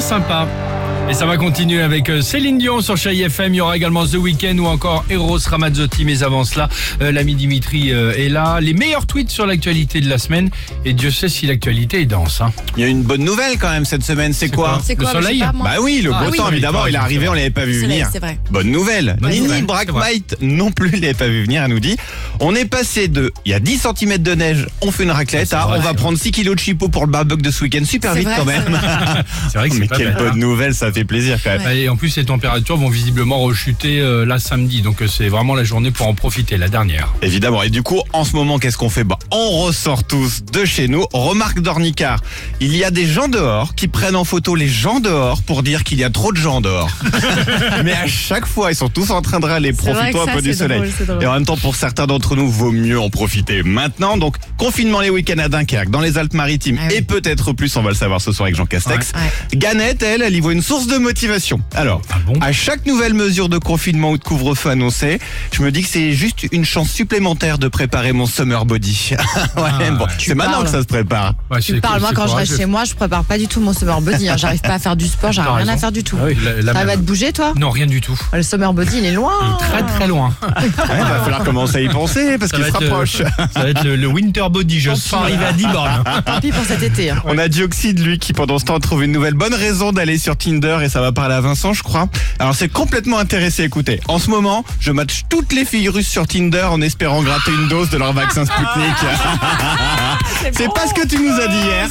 [0.00, 0.77] sympa.
[1.10, 3.54] Et ça va continuer avec euh, Céline Dion sur Chai FM.
[3.54, 6.04] Il y aura également The Weeknd ou encore Eros Ramazzotti.
[6.04, 6.68] Mais avant cela,
[7.00, 8.58] euh, l'ami Dimitri euh, est là.
[8.60, 10.50] Les meilleurs tweets sur l'actualité de la semaine.
[10.84, 12.42] Et Dieu sait si l'actualité est dense.
[12.42, 12.52] Hein.
[12.76, 15.38] Il y a une bonne nouvelle quand même cette semaine, c'est quoi Le quoi soleil
[15.38, 15.52] pas.
[15.54, 16.36] Bah oui, le Ah beau oui.
[16.36, 18.06] temps évidemment, il est arrivé, on l'avait pas vu venir.
[18.12, 18.38] c'est vrai.
[18.50, 19.16] Bonne nouvelle.
[19.18, 20.12] Bonne Nini nouvelle, Brack c'est vrai.
[20.12, 21.96] Might non plus l'avait pas vu venir, elle nous dit.
[22.40, 25.44] On est passé de, il y a 10 cm de neige, on fait une raclette,
[25.44, 27.50] Ah, c'est à, vrai, on va prendre 6 kilos de chipot pour le barbecue de
[27.50, 29.24] ce week-end, super C'est vite vrai, quand c'est même.
[29.50, 31.76] C'est vrai que c'est Mais quelle bonne nouvelle, ça fait plaisir quand même.
[31.76, 34.82] Et en plus, les températures vont visiblement rechuter euh, là samedi.
[34.82, 37.12] Donc, euh, c'est vraiment la journée pour en profiter, la dernière.
[37.22, 37.62] Évidemment.
[37.62, 39.04] Et du coup, en ce moment, qu'est-ce qu'on fait?
[39.04, 41.04] Bah, On ressort tous de chez nous.
[41.12, 42.20] Remarque d'Ornicard,
[42.60, 45.84] il y a des gens dehors qui prennent en photo les gens dehors pour dire
[45.84, 46.90] qu'il y a trop de gens dehors.
[47.84, 49.72] Mais à chaque fois, ils sont tous en train de râler.
[49.72, 50.78] Profitons un peu du soleil.
[50.78, 51.22] drôle, c'est drôle.
[51.22, 54.16] Et en même temps, pour certains d'entre nous, vaut mieux en profiter maintenant.
[54.16, 56.96] Donc, confinement les week-ends à Dunkerque, dans les Alpes-Maritimes, Ah oui.
[56.96, 59.12] et peut-être plus, on va le savoir ce soir avec Jean Castex.
[59.14, 59.58] Ouais.
[59.58, 61.60] Ganette, elle, elle y voit une source de motivation.
[61.74, 65.18] Alors, Ah bon à chaque nouvelle mesure de confinement ou de couvre-feu annoncée,
[65.52, 69.10] je me dis que c'est juste une chance supplémentaire de préparer mon summer body.
[69.12, 69.16] ouais,
[69.56, 71.34] Ah, bon, c'est maintenant que ça se prépare.
[71.50, 73.72] Ouais, Tu parles, moi quand je reste chez moi, je prépare pas du tout mon
[73.72, 74.28] summer body.
[74.28, 74.36] hein.
[74.36, 76.16] J'arrive pas à faire du sport, j'arrive rien à faire du tout.
[76.20, 78.18] Ah oui, la- la Ça va te bouger toi Non, rien du tout.
[78.32, 79.32] Le summer body il est loin.
[79.58, 80.34] Très très loin.
[80.88, 83.16] Ouais, va falloir commencer à y penser parce qu'il se le- rapproche.
[83.52, 84.80] Ça va être le, le winter body.
[84.80, 86.04] Je sens arriver à 10 bornes.
[86.24, 87.10] Tant pis pour cet été.
[87.10, 87.22] hein.
[87.24, 90.36] On a Dioxyde, lui, qui pendant ce temps trouve une nouvelle bonne raison d'aller sur
[90.36, 92.08] Tinder et ça va parler à Vincent, je crois.
[92.38, 94.00] Alors c'est complètement intéressé, écoutez.
[94.08, 97.68] En ce moment, je match toutes les filles russes sur Tinder en espérant gratter une
[97.68, 98.94] dose de leur vaccin Sputnik.
[100.52, 101.88] c'est pas ce que tu nous as dit hier.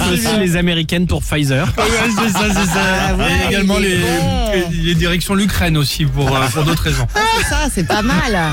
[0.00, 1.66] Associer les américaines pour Pfizer.
[1.76, 1.84] Ouais,
[2.16, 2.80] c'est ça, c'est ça.
[3.10, 4.68] Ah ouais, Et également il est les, bon.
[4.84, 7.06] les directions l'Ukraine aussi pour, euh, pour d'autres raisons.
[7.38, 8.36] C'est ça, c'est pas mal.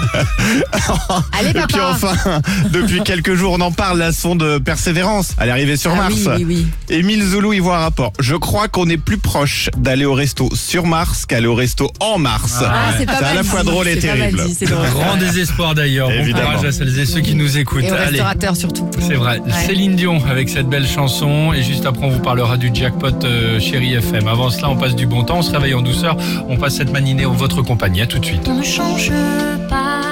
[1.40, 2.14] Allez Et puis enfin,
[2.72, 5.34] depuis quelques jours, on en parle, la sonde Persévérance.
[5.40, 6.14] Elle est arrivée sur Ah Mars.
[6.16, 6.68] oui, oui, oui.
[6.90, 8.14] Émile Zoulou y voit un rapport.
[8.20, 12.18] Je crois qu'on est plus proche d'aller au resto sur Mars qu'aller au resto en
[12.18, 12.60] Mars.
[12.66, 14.48] Ah, c'est pas à mal la fois dit, drôle et c'est pas mal terrible.
[14.48, 14.90] dit, c'est drôle.
[14.90, 16.10] Grand désespoir d'ailleurs.
[16.10, 16.52] Bon Évidemment.
[16.52, 17.84] courage à celles et ceux qui nous écoutent.
[17.84, 18.06] Et au Allez.
[18.06, 18.90] restaurateur surtout.
[19.00, 19.42] C'est vrai.
[19.66, 21.54] Céline Dion avec cette belle chanson.
[21.54, 24.28] Et juste après, on vous parlera du jackpot euh, Chéri FM.
[24.28, 26.18] Avant cela, on passe du bon temps, on se réveille en douceur.
[26.48, 28.02] On passe cette matinée en votre compagnie.
[28.02, 28.48] À tout de suite.
[28.48, 29.12] On ne change
[29.70, 30.03] pas